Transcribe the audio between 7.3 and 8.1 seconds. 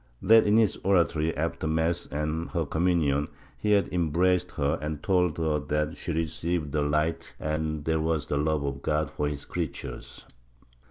and that this